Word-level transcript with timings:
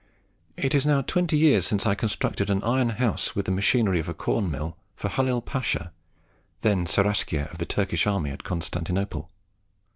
It 0.57 0.73
is 0.73 0.83
now 0.83 1.03
twenty 1.03 1.37
years 1.37 1.67
since 1.67 1.85
I 1.85 1.93
constructed 1.93 2.49
an 2.49 2.63
iron 2.63 2.89
house, 2.89 3.35
with 3.35 3.45
the 3.45 3.51
machinery 3.51 3.99
of 3.99 4.09
a 4.09 4.15
corn 4.15 4.49
mill, 4.49 4.75
for 4.95 5.09
Halil 5.09 5.41
Pasha, 5.43 5.91
then 6.61 6.87
Seraskier 6.87 7.51
of 7.51 7.59
the 7.59 7.67
Turkish 7.67 8.07
army 8.07 8.31
at 8.31 8.43
Constantinople. 8.43 9.29